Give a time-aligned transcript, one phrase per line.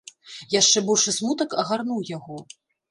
[0.53, 2.45] Яшчэ большы смутак агарнуў яго.